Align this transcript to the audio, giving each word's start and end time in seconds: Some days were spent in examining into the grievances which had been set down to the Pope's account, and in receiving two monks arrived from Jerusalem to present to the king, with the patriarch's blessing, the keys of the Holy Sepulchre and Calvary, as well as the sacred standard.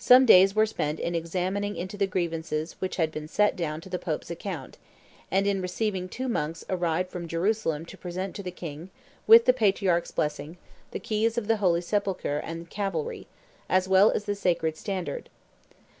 Some 0.00 0.26
days 0.26 0.56
were 0.56 0.66
spent 0.66 0.98
in 0.98 1.14
examining 1.14 1.76
into 1.76 1.96
the 1.96 2.08
grievances 2.08 2.72
which 2.80 2.96
had 2.96 3.12
been 3.12 3.28
set 3.28 3.54
down 3.54 3.80
to 3.82 3.88
the 3.88 3.96
Pope's 3.96 4.28
account, 4.28 4.76
and 5.30 5.46
in 5.46 5.62
receiving 5.62 6.08
two 6.08 6.26
monks 6.26 6.64
arrived 6.68 7.10
from 7.12 7.28
Jerusalem 7.28 7.86
to 7.86 7.96
present 7.96 8.34
to 8.34 8.42
the 8.42 8.50
king, 8.50 8.90
with 9.24 9.44
the 9.44 9.52
patriarch's 9.52 10.10
blessing, 10.10 10.56
the 10.90 10.98
keys 10.98 11.38
of 11.38 11.46
the 11.46 11.58
Holy 11.58 11.80
Sepulchre 11.80 12.38
and 12.38 12.70
Calvary, 12.70 13.28
as 13.68 13.86
well 13.86 14.10
as 14.10 14.24
the 14.24 14.34
sacred 14.34 14.76
standard. 14.76 15.30